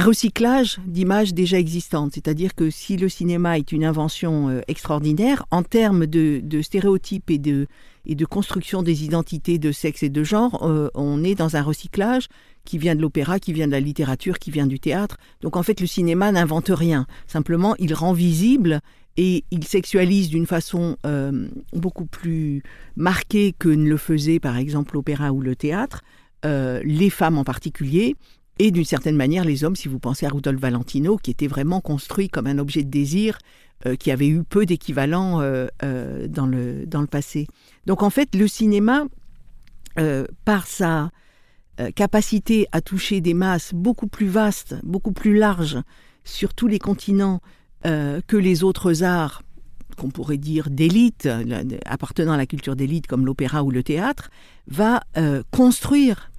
recyclage 0.00 0.78
d'images 0.86 1.32
déjà 1.32 1.58
existantes. 1.58 2.12
C'est-à-dire 2.14 2.54
que 2.54 2.70
si 2.70 2.96
le 2.96 3.08
cinéma 3.08 3.58
est 3.58 3.72
une 3.72 3.84
invention 3.84 4.48
euh, 4.48 4.60
extraordinaire, 4.68 5.46
en 5.50 5.62
termes 5.62 6.06
de, 6.06 6.42
stéréotypes 6.60 7.30
et 7.30 7.38
de, 7.38 7.68
et 8.04 8.14
de 8.14 8.24
construction 8.24 8.82
des 8.82 9.04
identités 9.04 9.58
de 9.58 9.70
sexe 9.72 10.02
et 10.02 10.08
de 10.08 10.24
genre, 10.24 10.66
euh, 10.66 10.88
on 10.94 11.22
est 11.22 11.36
dans 11.36 11.56
un 11.56 11.62
recyclage 11.62 12.28
qui 12.64 12.78
vient 12.78 12.96
de 12.96 13.00
l'opéra, 13.00 13.38
qui 13.38 13.52
vient 13.52 13.66
de 13.66 13.72
la 13.72 13.80
littérature, 13.80 14.38
qui 14.38 14.50
vient 14.50 14.66
du 14.66 14.80
théâtre. 14.80 15.16
Donc 15.40 15.56
en 15.56 15.62
fait, 15.62 15.80
le 15.80 15.86
cinéma 15.86 16.32
n'invente 16.32 16.70
rien. 16.70 17.06
Simplement, 17.26 17.74
il 17.78 17.94
rend 17.94 18.12
visible 18.12 18.80
et 19.18 19.44
il 19.50 19.64
sexualise 19.64 20.30
d'une 20.30 20.46
façon 20.46 20.96
euh, 21.04 21.48
beaucoup 21.74 22.06
plus 22.06 22.62
marquée 22.96 23.54
que 23.58 23.68
ne 23.68 23.86
le 23.86 23.98
faisait 23.98 24.40
par 24.40 24.56
exemple 24.56 24.94
l'opéra 24.94 25.32
ou 25.32 25.42
le 25.42 25.54
théâtre, 25.54 26.02
les 26.44 27.10
femmes 27.10 27.36
en 27.36 27.44
particulier, 27.44 28.14
et 28.58 28.70
d'une 28.70 28.84
certaine 28.84 29.16
manière 29.16 29.44
les 29.44 29.64
hommes, 29.64 29.76
si 29.76 29.88
vous 29.88 29.98
pensez 29.98 30.26
à 30.26 30.30
Rudolf 30.30 30.60
Valentino, 30.60 31.16
qui 31.16 31.30
était 31.30 31.46
vraiment 31.46 31.80
construit 31.80 32.28
comme 32.28 32.46
un 32.46 32.58
objet 32.58 32.82
de 32.82 32.90
désir, 32.90 33.38
euh, 33.86 33.94
qui 33.94 34.10
avait 34.10 34.26
eu 34.26 34.42
peu 34.42 34.66
d'équivalent 34.66 35.40
euh, 35.40 35.68
euh, 35.84 36.26
dans, 36.26 36.46
le, 36.46 36.84
dans 36.84 37.00
le 37.00 37.06
passé. 37.06 37.46
Donc 37.86 38.02
en 38.02 38.10
fait, 38.10 38.34
le 38.34 38.48
cinéma, 38.48 39.04
par 40.44 40.68
sa 40.68 41.10
capacité 41.96 42.68
à 42.70 42.80
toucher 42.80 43.20
des 43.20 43.34
masses 43.34 43.74
beaucoup 43.74 44.06
plus 44.06 44.28
vastes, 44.28 44.76
beaucoup 44.84 45.10
plus 45.10 45.36
larges 45.36 45.78
sur 46.22 46.54
tous 46.54 46.68
les 46.68 46.78
continents 46.78 47.40
que 47.82 48.36
les 48.36 48.64
autres 48.64 49.02
arts, 49.02 49.42
qu'on 49.96 50.10
pourrait 50.10 50.38
dire 50.38 50.68
d'élite, 50.70 51.28
appartenant 51.86 52.32
à 52.32 52.36
la 52.36 52.46
culture 52.46 52.76
d'élite 52.76 53.06
comme 53.06 53.26
l'opéra 53.26 53.62
ou 53.62 53.70
le 53.70 53.82
théâtre, 53.82 54.30
va 54.66 55.02
construire, 55.50 56.30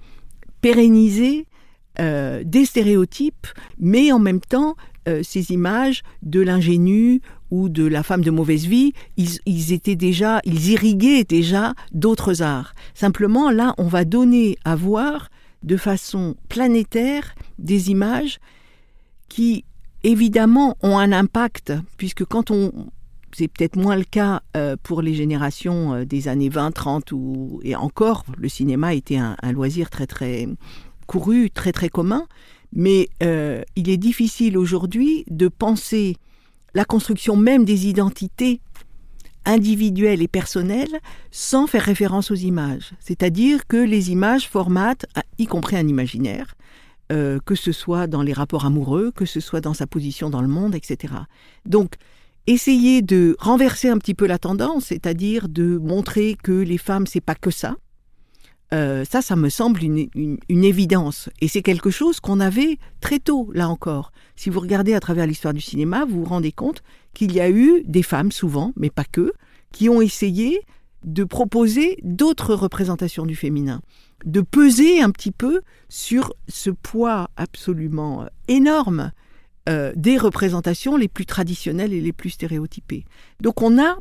pérenniser 0.60 1.46
des 1.98 2.64
stéréotypes, 2.64 3.46
mais 3.78 4.12
en 4.12 4.18
même 4.18 4.40
temps, 4.40 4.76
ces 5.22 5.50
images 5.50 6.02
de 6.22 6.40
l'ingénu 6.40 7.20
ou 7.50 7.68
de 7.68 7.84
la 7.84 8.02
femme 8.02 8.22
de 8.22 8.30
mauvaise 8.30 8.66
vie, 8.66 8.92
ils, 9.16 9.72
étaient 9.72 9.96
déjà, 9.96 10.40
ils 10.44 10.70
irriguaient 10.70 11.24
déjà 11.24 11.74
d'autres 11.92 12.42
arts. 12.42 12.74
Simplement, 12.94 13.50
là, 13.50 13.74
on 13.78 13.88
va 13.88 14.04
donner 14.04 14.56
à 14.64 14.76
voir 14.76 15.30
de 15.62 15.76
façon 15.76 16.36
planétaire 16.48 17.34
des 17.58 17.90
images 17.90 18.38
qui, 19.28 19.64
évidemment, 20.02 20.76
ont 20.82 20.98
un 20.98 21.12
impact, 21.12 21.72
puisque 21.96 22.24
quand 22.24 22.50
on, 22.50 22.72
c'est 23.32 23.48
peut-être 23.48 23.76
moins 23.76 23.96
le 23.96 24.04
cas 24.04 24.42
euh, 24.56 24.76
pour 24.82 25.02
les 25.02 25.14
générations 25.14 25.94
euh, 25.94 26.04
des 26.04 26.28
années 26.28 26.48
20, 26.48 26.72
30 26.72 27.12
ou 27.12 27.60
et 27.62 27.76
encore 27.76 28.24
le 28.36 28.48
cinéma 28.48 28.94
était 28.94 29.16
un, 29.16 29.36
loisir 29.52 29.90
très 29.90 30.06
très 30.06 30.48
couru, 31.06 31.50
très 31.50 31.72
très 31.72 31.88
commun, 31.88 32.26
mais 32.72 33.08
euh, 33.22 33.62
il 33.76 33.88
est 33.88 33.96
difficile 33.96 34.56
aujourd'hui 34.56 35.24
de 35.28 35.48
penser 35.48 36.16
la 36.74 36.84
construction 36.84 37.36
même 37.36 37.64
des 37.64 37.88
identités 37.88 38.60
individuelles 39.44 40.22
et 40.22 40.28
personnelles 40.28 41.00
sans 41.30 41.66
faire 41.66 41.82
référence 41.82 42.30
aux 42.30 42.36
images. 42.36 42.92
C'est-à-dire 43.00 43.66
que 43.66 43.76
les 43.76 44.12
images 44.12 44.48
formatent, 44.48 45.06
y 45.38 45.46
compris 45.46 45.76
un 45.76 45.88
imaginaire, 45.88 46.54
euh, 47.10 47.38
que 47.44 47.54
ce 47.54 47.72
soit 47.72 48.06
dans 48.06 48.22
les 48.22 48.32
rapports 48.32 48.64
amoureux, 48.64 49.12
que 49.14 49.24
ce 49.24 49.40
soit 49.40 49.60
dans 49.60 49.74
sa 49.74 49.86
position 49.86 50.30
dans 50.30 50.42
le 50.42 50.48
monde, 50.48 50.74
etc. 50.74 51.14
Donc, 51.66 51.94
essayer 52.46 53.02
de 53.02 53.36
renverser 53.38 53.88
un 53.88 53.98
petit 53.98 54.14
peu 54.14 54.26
la 54.26 54.38
tendance, 54.38 54.86
c'est-à-dire 54.86 55.48
de 55.48 55.78
montrer 55.78 56.36
que 56.42 56.52
les 56.52 56.78
femmes, 56.78 57.06
c'est 57.06 57.20
pas 57.20 57.34
que 57.34 57.50
ça, 57.50 57.76
euh, 58.72 59.04
ça, 59.04 59.20
ça 59.22 59.34
me 59.34 59.48
semble 59.48 59.82
une, 59.82 60.08
évidence. 60.48 61.28
Et 61.40 61.48
c'est 61.48 61.62
quelque 61.62 61.90
chose 61.90 62.20
qu'on 62.20 62.38
avait 62.38 62.78
très 63.00 63.18
tôt, 63.18 63.50
là 63.52 63.68
encore. 63.68 64.12
Si 64.36 64.48
vous 64.48 64.60
regardez 64.60 64.94
à 64.94 65.00
travers 65.00 65.26
l'histoire 65.26 65.54
du 65.54 65.60
cinéma, 65.60 66.04
vous 66.04 66.20
vous 66.20 66.24
rendez 66.28 66.52
compte 66.52 66.82
qu'il 67.12 67.32
y 67.32 67.40
a 67.40 67.50
eu 67.50 67.82
des 67.84 68.02
femmes, 68.02 68.30
souvent, 68.30 68.72
mais 68.76 68.90
pas 68.90 69.04
que, 69.04 69.32
qui 69.72 69.88
ont 69.88 70.00
essayé 70.00 70.60
de 71.04 71.24
proposer 71.24 71.98
d'autres 72.02 72.54
représentations 72.54 73.26
du 73.26 73.34
féminin, 73.34 73.80
de 74.24 74.40
peser 74.40 75.02
un 75.02 75.10
petit 75.10 75.32
peu 75.32 75.62
sur 75.88 76.34
ce 76.48 76.70
poids 76.70 77.30
absolument 77.36 78.26
énorme 78.48 79.12
euh, 79.68 79.92
des 79.96 80.18
représentations 80.18 80.96
les 80.96 81.08
plus 81.08 81.26
traditionnelles 81.26 81.92
et 81.92 82.00
les 82.00 82.12
plus 82.12 82.30
stéréotypées. 82.30 83.04
Donc 83.40 83.62
on 83.62 83.78
a 83.78 83.98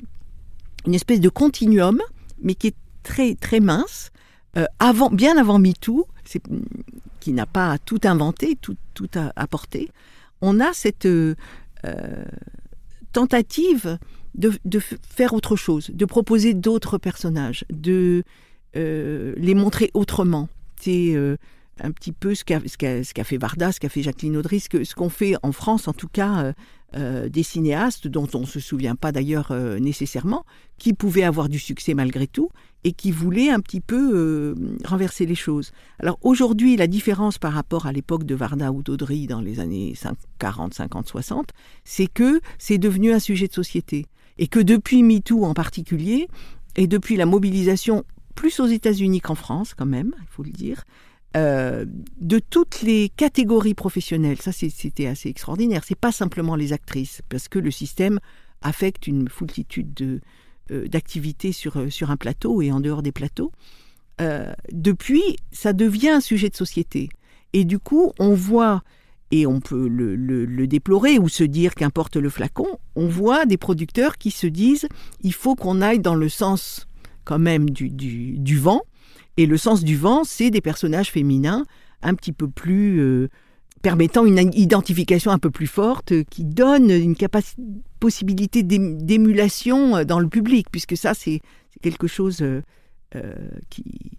une 0.86 0.96
espèce 0.96 1.20
de 1.20 1.30
continuum, 1.30 2.02
mais 2.42 2.56
qui 2.56 2.68
est 2.68 2.76
très 3.04 3.60
mince, 3.60 4.12
euh, 4.58 4.66
avant, 4.80 5.10
bien 5.10 5.38
avant 5.38 5.60
MeToo, 5.60 6.08
qui 7.20 7.34
n'a 7.34 7.46
pas 7.46 7.78
tout 7.80 8.00
inventé, 8.04 8.56
tout, 8.56 8.78
tout 8.94 9.10
apporté, 9.36 9.90
on 10.42 10.60
a 10.60 10.74
cette 10.74 11.06
euh, 11.06 11.34
tentative 13.12 13.98
de, 14.36 14.80
faire 14.80 15.34
autre 15.34 15.56
chose, 15.56 15.92
de 15.94 16.06
proposer 16.06 16.54
d'autres 16.54 16.98
personnages, 16.98 17.66
de 17.72 18.24
euh, 18.76 19.34
les 19.38 19.56
montrer 19.56 19.92
autrement. 19.94 20.50
C'est 20.80 21.16
un 21.82 21.92
petit 21.92 22.12
peu 22.12 22.36
ce 22.36 22.44
qu'a 22.44 23.24
fait 23.24 23.38
Varda, 23.38 23.72
ce 23.72 23.80
qu'a 23.80 23.90
fait 23.90 24.02
Jacqueline 24.02 24.38
Audry, 24.38 24.60
ce 24.62 24.96
qu'ont 24.96 25.10
fait 25.10 25.36
en 25.44 25.52
France, 25.52 25.88
en 25.88 25.94
tout 25.94 26.08
cas, 26.08 26.54
des 26.94 27.44
cinéastes 27.44 28.08
dont 28.08 28.30
on 28.34 28.42
ne 28.42 28.46
se 28.46 28.62
souvient 28.62 28.96
pas 28.96 29.12
d'ailleurs 29.12 29.52
nécessairement, 29.82 30.46
qui 30.78 30.94
pouvaient 30.94 31.24
avoir 31.24 31.50
du 31.50 31.60
succès 31.60 31.94
malgré 31.94 32.28
tout 32.28 32.50
et 32.84 32.94
qui 32.94 33.12
voulait 33.12 33.50
un 33.50 33.60
petit 33.60 33.82
peu 33.82 34.12
euh, 34.14 34.56
renverser 34.86 35.26
les 35.26 35.36
choses. 35.36 35.72
Alors 36.00 36.18
aujourd'hui, 36.22 36.78
la 36.78 36.88
différence 36.88 37.38
par 37.38 37.54
rapport 37.54 37.86
à 37.86 37.92
l'époque 37.92 38.24
de 38.24 38.36
Varda 38.36 38.72
ou 38.72 38.82
d'Audry 38.82 39.28
dans 39.28 39.42
les 39.42 39.60
années 39.60 39.94
40, 40.40 40.74
50, 40.74 41.08
60, 41.08 41.50
c'est 41.84 42.08
que 42.08 42.40
c'est 42.58 42.78
devenu 42.78 43.12
un 43.12 43.20
sujet 43.20 43.48
de 43.48 43.54
société. 43.54 44.06
Et 44.40 44.48
que 44.48 44.60
depuis 44.60 45.04
MeToo 45.04 45.46
en 45.46 45.54
particulier, 45.54 46.28
et 46.76 46.88
depuis 46.88 47.16
la 47.18 47.28
mobilisation 47.28 48.04
plus 48.36 48.60
aux 48.60 48.68
États-Unis 48.68 49.22
qu'en 49.22 49.36
France 49.36 49.76
quand 49.76 49.86
même, 49.86 50.16
il 50.22 50.28
faut 50.28 50.44
le 50.44 50.52
dire, 50.52 50.86
euh, 51.38 51.86
de 52.20 52.40
toutes 52.40 52.82
les 52.82 53.10
catégories 53.10 53.76
professionnelles, 53.76 54.42
ça 54.42 54.52
c'était 54.52 55.06
assez 55.06 55.30
extraordinaire. 55.30 55.84
C'est 55.86 56.00
pas 56.00 56.12
simplement 56.12 56.56
les 56.56 56.74
actrices, 56.74 57.22
parce 57.30 57.48
que 57.48 57.60
le 57.60 57.70
système 57.70 58.20
affecte 58.62 59.06
une 59.06 59.28
foultitude 59.30 59.94
de, 59.94 60.22
euh, 60.72 60.88
d'activité 60.88 61.52
sur, 61.52 61.78
euh, 61.78 61.90
sur 61.90 62.10
un 62.10 62.18
plateau 62.18 62.62
et 62.62 62.72
en 62.72 62.80
dehors 62.80 63.04
des 63.04 63.12
plateaux, 63.12 63.52
depuis, 64.74 65.38
ça 65.54 65.72
devient 65.72 66.10
un 66.10 66.20
sujet 66.20 66.50
de 66.50 66.56
société. 66.58 67.08
Et 67.54 67.64
du 67.64 67.80
coup, 67.80 68.12
on 68.20 68.34
voit, 68.34 68.84
et 69.32 69.46
on 69.46 69.60
peut 69.60 69.88
le, 69.88 70.68
déplorer 70.68 71.20
ou 71.20 71.30
se 71.30 71.44
dire 71.44 71.76
qu'importe 71.76 72.16
le 72.16 72.30
flacon, 72.30 72.68
on 72.96 73.08
voit 73.08 73.46
des 73.46 73.58
producteurs 73.58 74.18
qui 74.18 74.32
se 74.32 74.48
disent 74.48 74.88
il 75.22 75.34
faut 75.34 75.56
qu'on 75.56 75.82
aille 75.82 76.00
dans 76.00 76.16
le 76.16 76.30
sens 76.30 76.88
quand 77.24 77.40
même 77.40 77.70
du, 77.70 77.90
du, 77.90 78.58
vent. 78.58 78.82
Et 79.38 79.46
le 79.46 79.58
sens 79.58 79.84
du 79.84 79.96
vent, 79.96 80.24
c'est 80.24 80.50
des 80.50 80.62
personnages 80.62 81.12
féminins 81.12 81.66
un 82.02 82.16
petit 82.16 82.32
peu 82.32 82.48
plus 82.48 83.30
permettant 83.82 84.26
une 84.26 84.38
identification 84.54 85.32
un 85.32 85.40
peu 85.40 85.50
plus 85.50 85.68
forte, 85.68 86.12
euh, 86.12 86.24
qui 86.30 86.44
donne 86.44 86.90
une 86.90 87.16
possibilité 88.00 88.64
d'émulation 88.64 89.98
euh, 89.98 90.04
dans 90.04 90.20
le 90.20 90.28
public, 90.28 90.68
puisque 90.72 90.98
ça, 90.98 91.14
c'est 91.14 91.42
quelque 91.82 92.08
chose 92.08 92.42
euh, 92.42 92.62
qui, 93.70 94.12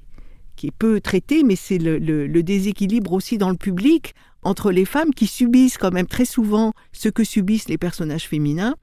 qui 0.57 0.69
est 0.69 0.75
peu 0.77 1.01
traité, 1.01 1.43
mais 1.43 1.57
c'est 1.57 1.79
le, 1.79 2.43
déséquilibre 2.43 3.13
aussi 3.13 3.39
dans 3.39 3.51
le 3.51 3.57
public 3.57 4.15
entre 4.43 4.71
les 4.71 4.85
femmes 4.85 5.13
qui 5.15 5.27
subissent 5.27 5.79
quand 5.79 5.93
même 5.93 6.07
très 6.07 6.25
souvent 6.25 6.73
ce 6.93 7.09
que 7.09 7.25
subissent 7.25 7.69
les 7.69 7.79
personnages 7.79 8.29
féminins. 8.29 8.75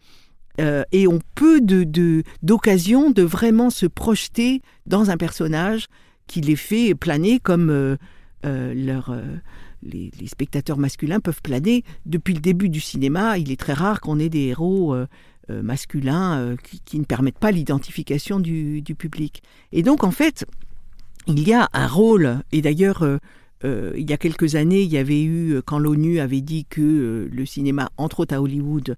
et 0.92 1.08
ont 1.08 1.20
peu 1.36 1.62
d'occasion 1.62 3.10
de, 3.10 3.22
de, 3.22 3.24
vraiment 3.24 3.70
se 3.70 3.86
projeter 3.86 4.62
dans 4.88 5.12
un 5.12 5.18
personnage 5.18 5.86
qui 6.26 6.42
les 6.42 6.56
fait 6.56 6.96
planer 6.96 7.40
comme 7.40 7.98
leur, 8.44 9.14
les, 9.84 10.12
spectateurs 10.28 10.78
masculins 10.78 11.20
peuvent 11.20 11.42
planer. 11.42 11.84
Depuis 12.06 12.34
le 12.34 12.40
début 12.40 12.70
du 12.70 12.80
cinéma, 12.80 13.38
il 13.38 13.52
est 13.52 13.60
très 13.60 13.74
rare 13.74 14.02
qu'on 14.02 14.20
ait 14.20 14.30
des 14.30 14.48
héros 14.48 14.94
euh, 14.94 15.08
euh, 15.50 15.62
masculins 15.62 16.38
euh, 16.38 16.56
qui, 16.86 17.00
ne 17.00 17.06
permettent 17.06 17.40
pas 17.40 17.52
l'identification 17.52 18.40
du, 18.40 18.84
public. 18.98 19.44
Et 19.72 19.84
donc, 19.84 20.04
en 20.04 20.12
fait, 20.12 20.46
il 21.28 21.48
y 21.48 21.54
a 21.54 21.68
un 21.74 21.88
rôle, 21.88 22.42
et 22.52 22.62
d'ailleurs, 22.62 23.06
il 23.64 24.10
y 24.10 24.14
a 24.14 24.18
quelques 24.18 24.56
années, 24.56 24.82
il 24.82 24.92
y 24.92 24.98
avait 24.98 25.24
eu, 25.24 25.62
quand 25.66 25.80
l'ONU 25.80 26.20
avait 26.20 26.42
dit 26.42 26.66
que 26.66 27.28
le 27.32 27.46
cinéma, 27.46 27.90
entre 27.98 28.22
autres 28.22 28.36
à 28.36 28.42
Hollywood, 28.42 28.96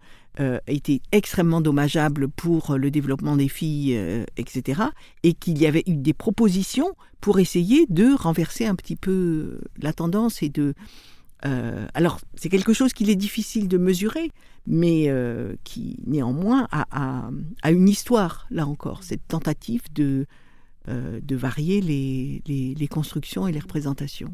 était 0.67 1.01
extrêmement 1.11 1.61
dommageable 1.61 2.29
pour 2.29 2.77
le 2.77 2.91
développement 2.91 3.35
des 3.35 3.47
filles, 3.47 3.97
etc., 4.37 4.81
et 5.23 5.33
qu'il 5.33 5.57
y 5.57 5.65
avait 5.65 5.83
eu 5.87 5.95
des 5.95 6.13
propositions 6.13 6.95
pour 7.21 7.39
essayer 7.39 7.85
de 7.89 8.13
renverser 8.13 8.65
un 8.65 8.75
petit 8.75 8.95
peu 8.95 9.59
la 9.81 9.93
tendance 9.93 10.41
et 10.41 10.49
de... 10.49 10.73
Euh, 11.45 11.87
alors, 11.93 12.19
c'est 12.35 12.49
quelque 12.49 12.73
chose 12.73 12.93
qu'il 12.93 13.09
est 13.09 13.15
difficile 13.15 13.67
de 13.67 13.77
mesurer, 13.77 14.31
mais 14.67 15.05
euh, 15.07 15.55
qui 15.63 15.97
néanmoins 16.05 16.67
a, 16.71 17.29
une 17.69 17.87
histoire, 17.87 18.45
là 18.51 18.67
encore, 18.67 19.03
cette 19.03 19.25
tentative 19.27 19.83
de, 19.93 20.25
euh, 20.87 21.19
de 21.21 21.35
varier 21.35 21.81
les, 21.81 22.41
les, 22.47 22.87
constructions 22.87 23.47
et 23.47 23.51
les 23.51 23.59
représentations. 23.59 24.33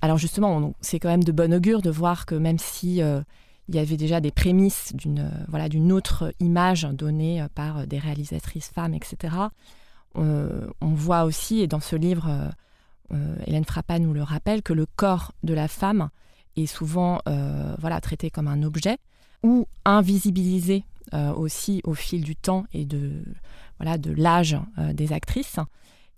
Alors 0.00 0.18
justement, 0.18 0.74
c'est 0.80 0.98
quand 0.98 1.08
même 1.08 1.24
de 1.24 1.32
bon 1.32 1.52
augure 1.52 1.82
de 1.82 1.90
voir 1.90 2.26
que 2.26 2.34
même 2.34 2.58
si 2.58 3.00
il 3.68 3.74
y 3.74 3.78
avait 3.78 3.96
déjà 3.96 4.20
des 4.20 4.32
prémices 4.32 4.92
d'une 4.94 5.30
voilà, 5.48 5.68
d'une 5.68 5.92
autre 5.92 6.34
image 6.40 6.82
donnée 6.92 7.44
par 7.54 7.86
des 7.86 7.98
réalisatrices 7.98 8.68
femmes, 8.68 8.94
etc., 8.94 9.48
euh, 10.18 10.66
on 10.80 10.88
voit 10.88 11.24
aussi, 11.24 11.60
et 11.60 11.66
dans 11.66 11.80
ce 11.80 11.96
livre, 11.96 12.28
euh, 12.28 12.48
euh, 13.14 13.36
Hélène 13.46 13.64
Frappa 13.64 13.98
nous 13.98 14.12
le 14.12 14.22
rappelle, 14.22 14.62
que 14.62 14.72
le 14.72 14.86
corps 14.86 15.32
de 15.42 15.54
la 15.54 15.68
femme 15.68 16.10
est 16.56 16.66
souvent 16.66 17.18
voilà, 17.78 18.00
traité 18.02 18.30
comme 18.30 18.46
un 18.46 18.62
objet 18.62 18.98
ou 19.42 19.66
invisibilisé 19.86 20.84
aussi 21.34 21.80
au 21.84 21.94
fil 21.94 22.22
du 22.22 22.36
temps 22.36 22.64
et 22.74 22.84
de 22.84 23.24
de 23.98 24.12
l'âge 24.12 24.56
des 24.92 25.12
actrices. 25.12 25.58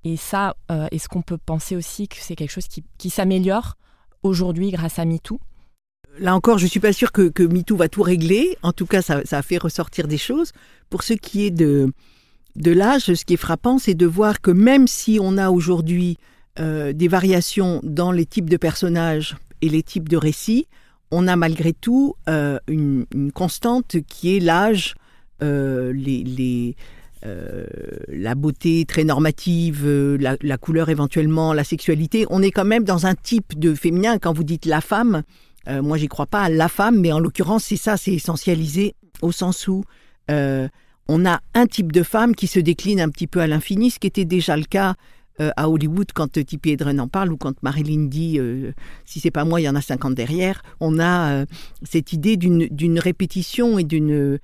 Et 0.04 0.16
ça, 0.16 0.56
est-ce 0.90 1.08
qu'on 1.08 1.22
peut 1.22 1.38
penser 1.38 1.76
aussi 1.76 2.08
que 2.08 2.16
c'est 2.18 2.36
quelque 2.36 2.50
chose 2.50 2.68
qui, 2.98 3.10
s'améliore 3.10 3.76
aujourd'hui 4.22 4.70
grâce 4.70 4.98
à 4.98 5.04
MeToo? 5.04 5.40
Là 6.18 6.34
encore, 6.34 6.58
je 6.58 6.64
ne 6.64 6.68
suis 6.68 6.80
pas 6.80 6.92
sûre 6.92 7.10
que, 7.10 7.28
que, 7.28 7.42
MeToo 7.42 7.76
va 7.76 7.88
tout 7.88 8.02
régler. 8.02 8.56
En 8.62 8.72
tout 8.72 8.86
cas, 8.86 9.02
ça, 9.02 9.24
ça, 9.24 9.38
a 9.38 9.42
fait 9.42 9.58
ressortir 9.58 10.06
des 10.06 10.18
choses. 10.18 10.52
Pour 10.90 11.02
ce 11.02 11.14
qui 11.14 11.46
est 11.46 11.50
de, 11.50 11.92
de 12.56 12.70
l'âge, 12.70 13.12
ce 13.14 13.24
qui 13.24 13.34
est 13.34 13.38
frappant, 13.38 13.78
c'est 13.78 13.94
de 13.94 14.06
voir 14.06 14.40
que 14.40 14.50
même 14.50 14.86
si 14.86 15.18
on 15.20 15.38
a 15.38 15.50
aujourd'hui 15.50 16.18
euh, 16.60 16.92
des 16.92 17.08
variations 17.08 17.80
dans 17.82 18.12
les 18.12 18.26
types 18.26 18.48
de 18.48 18.56
personnages 18.56 19.36
et 19.60 19.68
les 19.68 19.82
types 19.82 20.08
de 20.08 20.16
récits, 20.16 20.68
on 21.10 21.26
a 21.26 21.34
malgré 21.34 21.72
tout 21.72 22.14
euh, 22.28 22.58
une, 22.68 23.06
constante 23.34 23.96
qui 24.08 24.36
est 24.36 24.40
l'âge, 24.40 24.94
euh, 25.42 25.92
les, 25.92 26.76
la 27.24 28.34
beauté 28.34 28.84
très 28.86 29.04
normative, 29.04 29.88
la, 29.88 30.36
la, 30.42 30.58
couleur 30.58 30.90
éventuellement, 30.90 31.54
la 31.54 31.64
sexualité. 31.64 32.26
On 32.28 32.42
est 32.42 32.50
quand 32.50 32.64
même 32.64 32.84
dans 32.84 33.06
un 33.06 33.14
type 33.14 33.58
de 33.58 33.74
féminin. 33.74 34.18
Quand 34.18 34.32
vous 34.32 34.44
dites 34.44 34.66
la 34.66 34.80
femme, 34.80 35.22
moi 35.66 35.96
j'y 35.96 36.08
crois 36.08 36.26
pas 36.26 36.42
à 36.42 36.48
la 36.50 36.68
femme, 36.68 37.00
mais 37.00 37.12
en 37.12 37.18
l'occurrence 37.18 37.64
c'est 37.64 37.76
ça, 37.76 37.96
c'est 37.96 38.12
essentialisé 38.12 38.94
au 39.22 39.32
sens 39.32 39.68
où 39.68 39.84
on 40.28 41.26
a 41.26 41.40
un 41.54 41.66
type 41.66 41.92
de 41.92 42.02
femme 42.02 42.34
qui 42.34 42.46
se 42.46 42.60
décline 42.60 43.00
un 43.00 43.08
petit 43.08 43.26
peu 43.26 43.40
à 43.40 43.46
l'infini, 43.46 43.90
ce 43.90 43.98
qui 43.98 44.06
était 44.06 44.24
déjà 44.24 44.56
le 44.56 44.64
cas 44.64 44.94
euh, 45.40 45.50
à 45.56 45.68
Hollywood 45.68 46.12
quand 46.14 46.38
euh, 46.38 46.44
Tippi 46.44 46.70
Hedren 46.70 47.00
en 47.00 47.08
parle 47.08 47.32
ou 47.32 47.36
quand 47.36 47.60
Marilyn 47.64 48.04
dit 48.04 48.38
euh, 48.38 48.70
si 49.04 49.18
c'est 49.18 49.32
pas 49.32 49.44
moi 49.44 49.60
il 49.60 49.64
y 49.64 49.68
en 49.68 49.74
a 49.74 49.80
50 49.80 50.14
derrière 50.14 50.62
on 50.78 51.00
a 51.00 51.44
cette 51.82 52.12
idée 52.12 52.36
d'une 52.36 52.98
répétition 53.00 53.76
et 53.76 53.82
d'une 53.82 54.38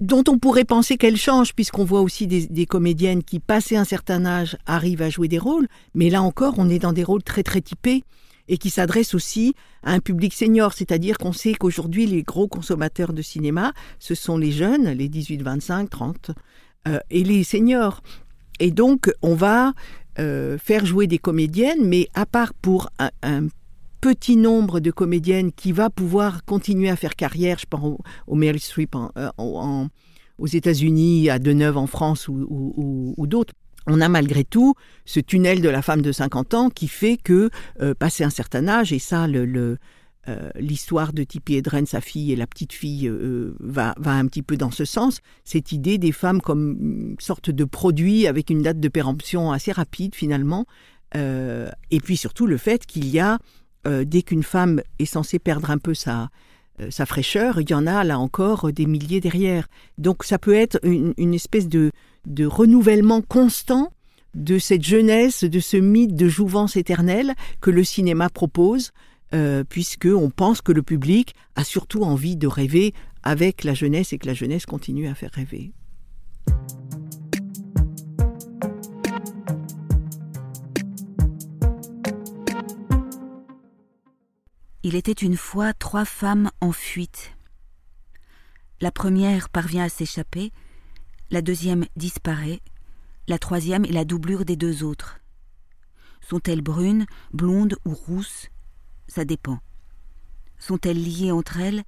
dont 0.00 0.24
on 0.28 0.38
pourrait 0.38 0.64
penser 0.64 0.96
qu'elle 0.96 1.16
change 1.16 1.54
puisqu'on 1.54 1.84
voit 1.84 2.00
aussi 2.00 2.26
des, 2.26 2.66
comédiennes 2.66 3.22
qui 3.22 3.38
passé 3.38 3.76
un 3.76 3.84
certain 3.84 4.24
âge 4.24 4.56
arrivent 4.66 5.02
à 5.02 5.10
jouer 5.10 5.28
des 5.28 5.38
rôles 5.38 5.68
mais 5.94 6.10
là 6.10 6.22
encore 6.22 6.54
on 6.58 6.68
est 6.68 6.78
dans 6.78 6.92
des 6.92 7.04
rôles 7.04 7.22
très 7.22 7.42
très 7.42 7.60
typés 7.60 8.04
et 8.48 8.58
qui 8.58 8.70
s'adressent 8.70 9.14
aussi 9.14 9.54
à 9.84 9.92
un 9.92 10.00
public 10.00 10.34
senior, 10.34 10.72
c'est-à-dire 10.72 11.18
qu'on 11.18 11.32
sait 11.32 11.54
qu'aujourd'hui 11.54 12.06
les 12.06 12.24
gros 12.24 12.48
consommateurs 12.48 13.12
de 13.12 13.22
cinéma, 13.22 13.72
ce 14.00 14.16
sont 14.16 14.36
les 14.36 14.50
jeunes, 14.50 14.88
les 14.88 15.08
18, 15.08 15.40
25, 15.40 15.88
30, 15.88 16.32
et 17.10 17.22
les 17.22 17.44
seniors. 17.44 18.02
Et 18.58 18.72
donc, 18.72 19.10
on 19.22 19.34
va 19.34 19.72
euh, 20.18 20.58
faire 20.58 20.84
jouer 20.84 21.06
des 21.06 21.18
comédiennes, 21.18 21.84
mais 21.86 22.08
à 22.14 22.26
part 22.26 22.52
pour 22.52 22.90
un, 22.98 23.46
petit 24.00 24.36
nombre 24.36 24.80
de 24.80 24.90
comédiennes 24.90 25.52
qui 25.52 25.72
va 25.72 25.90
pouvoir 25.90 26.44
continuer 26.44 26.88
à 26.90 26.96
faire 26.96 27.16
carrière, 27.16 27.58
je 27.58 27.66
pense 27.66 27.98
au, 28.26 28.34
Meryl 28.34 28.60
Streep 28.60 28.96
euh, 29.16 29.30
aux 30.38 30.46
États-Unis, 30.46 31.28
à 31.28 31.38
Deneuve 31.38 31.76
en 31.76 31.86
France 31.86 32.28
ou, 32.28 33.26
d'autres. 33.26 33.54
On 33.86 34.00
a 34.00 34.08
malgré 34.08 34.44
tout 34.44 34.74
ce 35.04 35.20
tunnel 35.20 35.60
de 35.62 35.68
la 35.68 35.82
femme 35.82 36.02
de 36.02 36.12
50 36.12 36.54
ans 36.54 36.70
qui 36.70 36.88
fait 36.88 37.16
que, 37.16 37.50
euh, 37.80 37.94
passé 37.94 38.24
un 38.24 38.30
certain 38.30 38.68
âge, 38.68 38.92
et 38.92 38.98
ça, 38.98 39.26
euh, 39.26 39.76
l'histoire 40.54 41.12
de 41.12 41.24
Tippi 41.24 41.56
Hedren, 41.56 41.86
sa 41.86 42.00
fille 42.00 42.32
et 42.32 42.36
la 42.36 42.46
petite 42.46 42.72
fille, 42.72 43.10
va, 43.58 43.94
va, 43.98 44.12
un 44.12 44.26
petit 44.26 44.42
peu 44.42 44.56
dans 44.56 44.70
ce 44.70 44.84
sens. 44.84 45.20
Cette 45.44 45.72
idée 45.72 45.98
des 45.98 46.12
femmes 46.12 46.40
comme 46.40 46.76
une 46.80 47.16
sorte 47.18 47.50
de 47.50 47.64
produit 47.64 48.26
avec 48.26 48.50
une 48.50 48.62
date 48.62 48.80
de 48.80 48.88
péremption 48.88 49.50
assez 49.50 49.72
rapide 49.72 50.14
finalement. 50.14 50.66
Et 51.14 52.00
puis 52.02 52.16
surtout 52.16 52.46
le 52.46 52.58
fait 52.58 52.86
qu'il 52.86 53.08
y 53.08 53.18
a, 53.18 53.38
dès 53.84 54.22
qu'une 54.22 54.42
femme 54.42 54.82
est 54.98 55.06
censée 55.06 55.38
perdre 55.38 55.70
un 55.70 55.78
peu 55.78 55.94
sa, 55.94 56.30
sa 56.88 57.04
fraîcheur, 57.04 57.60
il 57.60 57.68
y 57.68 57.74
en 57.74 57.86
a 57.86 58.02
là 58.04 58.18
encore 58.18 58.72
des 58.72 58.86
milliers 58.86 59.20
derrière. 59.20 59.68
Donc 59.98 60.24
ça 60.24 60.38
peut 60.38 60.54
être 60.54 60.78
une, 60.82 61.34
espèce 61.34 61.68
de, 61.68 61.92
renouvellement 62.46 63.20
constant 63.20 63.92
de 64.34 64.58
cette 64.58 64.84
jeunesse, 64.84 65.44
de 65.44 65.60
ce 65.60 65.76
mythe 65.76 66.14
de 66.14 66.28
jouvence 66.28 66.76
éternelle 66.76 67.34
que 67.60 67.70
le 67.70 67.84
cinéma 67.84 68.30
propose, 68.30 68.92
euh, 69.34 69.64
puisqu'on 69.68 70.30
pense 70.30 70.62
que 70.62 70.72
le 70.72 70.82
public 70.82 71.34
a 71.56 71.64
surtout 71.64 72.02
envie 72.02 72.36
de 72.36 72.46
rêver 72.46 72.94
avec 73.22 73.64
la 73.64 73.74
jeunesse 73.74 74.12
et 74.12 74.18
que 74.18 74.26
la 74.26 74.34
jeunesse 74.34 74.66
continue 74.66 75.08
à 75.08 75.14
faire 75.14 75.30
rêver. 75.32 75.72
Il 84.82 84.94
était 84.94 85.12
une 85.12 85.36
fois 85.36 85.74
trois 85.74 86.06
femmes 86.06 86.50
en 86.62 86.72
fuite. 86.72 87.32
La 88.80 88.90
première 88.90 89.50
parvient 89.50 89.84
à 89.84 89.90
s'échapper, 89.90 90.52
la 91.30 91.42
deuxième 91.42 91.84
disparaît, 91.96 92.60
la 93.28 93.38
troisième 93.38 93.84
est 93.84 93.92
la 93.92 94.06
doublure 94.06 94.46
des 94.46 94.56
deux 94.56 94.82
autres. 94.82 95.20
Sont-elles 96.22 96.62
brunes, 96.62 97.04
blondes 97.34 97.76
ou 97.84 97.92
rousses? 97.92 98.48
Ça 99.06 99.26
dépend. 99.26 99.60
Sont-elles 100.58 101.02
liées 101.02 101.30
entre 101.30 101.60
elles? 101.60 101.84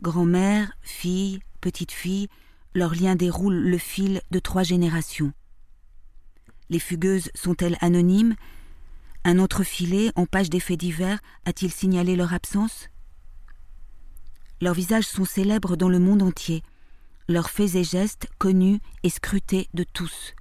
Grand-mère, 0.00 0.70
fille, 0.82 1.40
petite-fille, 1.60 2.28
leur 2.74 2.94
lien 2.94 3.16
déroule 3.16 3.56
le 3.56 3.78
fil 3.78 4.20
de 4.30 4.38
trois 4.38 4.62
générations. 4.62 5.32
Les 6.68 6.78
fugueuses 6.78 7.30
sont-elles 7.34 7.78
anonymes? 7.80 8.36
Un 9.28 9.40
entrefilé 9.40 10.12
en 10.14 10.24
page 10.24 10.50
des 10.50 10.60
faits 10.60 10.78
divers 10.78 11.18
a-t-il 11.46 11.72
signalé 11.72 12.14
leur 12.14 12.32
absence? 12.32 12.90
Leurs 14.60 14.72
visages 14.72 15.08
sont 15.08 15.24
célèbres 15.24 15.74
dans 15.74 15.88
le 15.88 15.98
monde 15.98 16.22
entier, 16.22 16.62
leurs 17.26 17.50
faits 17.50 17.74
et 17.74 17.82
gestes 17.82 18.28
connus 18.38 18.78
et 19.02 19.10
scrutés 19.10 19.68
de 19.74 19.82
tous. 19.82 20.32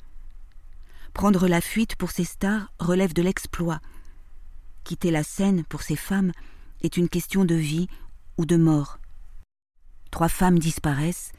Prendre 1.14 1.48
la 1.48 1.62
fuite 1.62 1.96
pour 1.96 2.12
ces 2.12 2.26
stars 2.26 2.72
relève 2.78 3.16
de 3.16 3.24
l'exploit, 3.24 3.80
quitter 4.84 5.10
la 5.10 5.24
scène 5.24 5.64
pour 5.64 5.82
ces 5.82 5.96
femmes 5.96 6.32
est 6.84 6.96
une 6.96 7.10
question 7.10 7.44
de 7.44 7.56
vie 7.56 7.88
ou 8.38 8.46
de 8.46 8.56
mort. 8.56 9.00
Trois 10.12 10.30
femmes 10.30 10.60
disparaissent, 10.60 11.32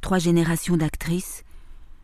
trois 0.00 0.18
générations 0.18 0.76
d'actrices. 0.76 1.44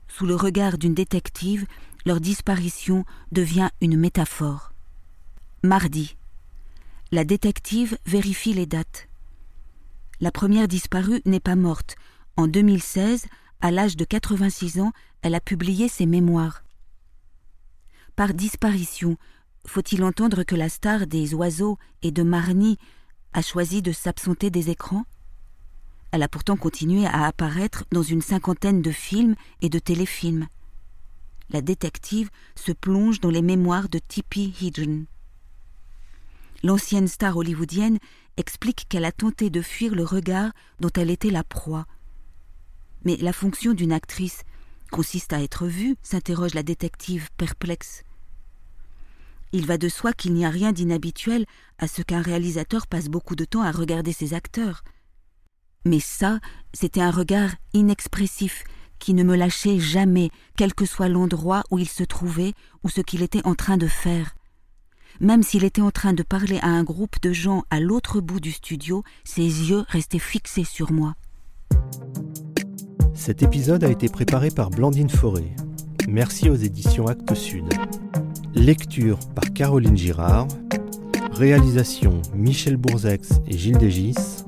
Sous 0.06 0.26
le 0.26 0.36
regard 0.36 0.78
d'une 0.78 0.94
détective, 0.94 1.66
leur 2.04 2.20
disparition 2.20 3.04
devient 3.32 3.70
une 3.80 3.96
métaphore. 3.96 4.74
Mardi. 5.66 6.16
La 7.10 7.24
détective 7.24 7.98
vérifie 8.06 8.54
les 8.54 8.66
dates. 8.66 9.08
La 10.20 10.30
première 10.30 10.68
disparue 10.68 11.20
n'est 11.24 11.40
pas 11.40 11.56
morte. 11.56 11.96
En 12.36 12.46
2016, 12.46 13.26
à 13.60 13.72
l'âge 13.72 13.96
de 13.96 14.04
86 14.04 14.80
ans, 14.80 14.92
elle 15.22 15.34
a 15.34 15.40
publié 15.40 15.88
ses 15.88 16.06
mémoires. 16.06 16.62
Par 18.14 18.32
disparition, 18.32 19.16
faut-il 19.66 20.04
entendre 20.04 20.44
que 20.44 20.54
la 20.54 20.68
star 20.68 21.08
des 21.08 21.34
oiseaux 21.34 21.78
et 22.02 22.12
de 22.12 22.22
Marny 22.22 22.78
a 23.32 23.42
choisi 23.42 23.82
de 23.82 23.90
s'absenter 23.90 24.50
des 24.50 24.70
écrans? 24.70 25.04
Elle 26.12 26.22
a 26.22 26.28
pourtant 26.28 26.56
continué 26.56 27.06
à 27.06 27.24
apparaître 27.24 27.84
dans 27.90 28.04
une 28.04 28.22
cinquantaine 28.22 28.82
de 28.82 28.92
films 28.92 29.34
et 29.62 29.68
de 29.68 29.80
téléfilms. 29.80 30.46
La 31.50 31.60
détective 31.60 32.30
se 32.54 32.70
plonge 32.70 33.20
dans 33.20 33.30
les 33.30 33.42
mémoires 33.42 33.88
de 33.88 33.98
Tippi 33.98 34.54
Hedren. 34.62 35.06
L'ancienne 36.66 37.06
star 37.06 37.36
hollywoodienne 37.36 38.00
explique 38.36 38.86
qu'elle 38.88 39.04
a 39.04 39.12
tenté 39.12 39.50
de 39.50 39.62
fuir 39.62 39.94
le 39.94 40.02
regard 40.02 40.50
dont 40.80 40.90
elle 40.96 41.10
était 41.10 41.30
la 41.30 41.44
proie. 41.44 41.86
Mais 43.04 43.16
la 43.18 43.32
fonction 43.32 43.72
d'une 43.72 43.92
actrice 43.92 44.42
consiste 44.90 45.32
à 45.32 45.40
être 45.40 45.68
vue, 45.68 45.94
s'interroge 46.02 46.54
la 46.54 46.64
détective 46.64 47.28
perplexe. 47.36 48.02
Il 49.52 49.64
va 49.64 49.78
de 49.78 49.88
soi 49.88 50.12
qu'il 50.12 50.34
n'y 50.34 50.44
a 50.44 50.50
rien 50.50 50.72
d'inhabituel 50.72 51.46
à 51.78 51.86
ce 51.86 52.02
qu'un 52.02 52.20
réalisateur 52.20 52.88
passe 52.88 53.06
beaucoup 53.06 53.36
de 53.36 53.44
temps 53.44 53.62
à 53.62 53.70
regarder 53.70 54.12
ses 54.12 54.34
acteurs. 54.34 54.82
Mais 55.84 56.00
ça, 56.00 56.40
c'était 56.74 57.00
un 57.00 57.12
regard 57.12 57.50
inexpressif 57.74 58.64
qui 58.98 59.14
ne 59.14 59.22
me 59.22 59.36
lâchait 59.36 59.78
jamais, 59.78 60.30
quel 60.56 60.74
que 60.74 60.84
soit 60.84 61.08
l'endroit 61.08 61.62
où 61.70 61.78
il 61.78 61.88
se 61.88 62.02
trouvait 62.02 62.54
ou 62.82 62.88
ce 62.88 63.02
qu'il 63.02 63.22
était 63.22 63.46
en 63.46 63.54
train 63.54 63.76
de 63.76 63.86
faire. 63.86 64.34
Même 65.20 65.42
s'il 65.42 65.64
était 65.64 65.82
en 65.82 65.90
train 65.90 66.12
de 66.12 66.22
parler 66.22 66.58
à 66.62 66.68
un 66.68 66.82
groupe 66.82 67.20
de 67.22 67.32
gens 67.32 67.64
à 67.70 67.80
l'autre 67.80 68.20
bout 68.20 68.40
du 68.40 68.52
studio, 68.52 69.02
ses 69.24 69.42
yeux 69.42 69.84
restaient 69.88 70.18
fixés 70.18 70.64
sur 70.64 70.92
moi. 70.92 71.14
Cet 73.14 73.42
épisode 73.42 73.82
a 73.82 73.90
été 73.90 74.08
préparé 74.08 74.50
par 74.50 74.70
Blandine 74.70 75.08
Forêt. 75.08 75.54
Merci 76.08 76.50
aux 76.50 76.54
éditions 76.54 77.06
Actes 77.06 77.34
Sud. 77.34 77.64
Lecture 78.54 79.18
par 79.34 79.52
Caroline 79.52 79.96
Girard. 79.96 80.46
Réalisation 81.32 82.22
Michel 82.34 82.76
Bourzex 82.76 83.40
et 83.46 83.56
Gilles 83.56 83.78
Dégis. 83.78 84.44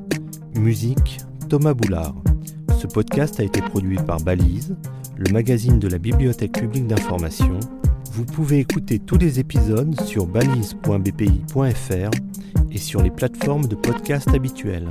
Musique 0.57 1.19
Thomas 1.49 1.75
Boulard. 1.75 2.15
Ce 2.79 2.87
podcast 2.87 3.41
a 3.41 3.43
été 3.43 3.61
produit 3.61 3.97
par 3.97 4.21
Balise, 4.21 4.77
le 5.17 5.33
magazine 5.33 5.79
de 5.79 5.89
la 5.89 5.99
Bibliothèque 5.99 6.53
publique 6.53 6.87
d'information. 6.87 7.59
Vous 8.19 8.25
pouvez 8.25 8.59
écouter 8.59 8.99
tous 8.99 9.17
les 9.17 9.39
épisodes 9.39 9.95
sur 10.01 10.27
balise.bpi.fr 10.27 12.11
et 12.73 12.79
sur 12.79 13.01
les 13.01 13.13
plateformes 13.13 13.67
de 13.67 13.77
podcast 13.77 14.27
habituelles. 14.35 14.89